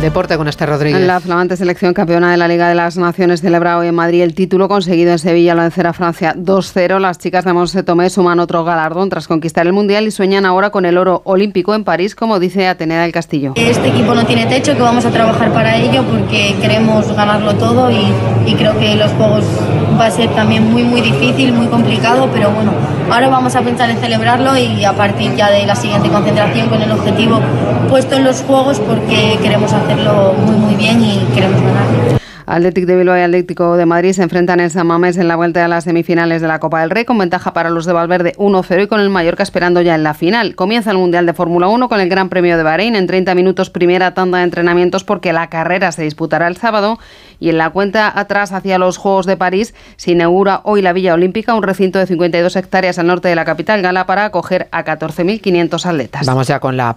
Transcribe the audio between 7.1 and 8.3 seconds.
chicas de Monse Tomé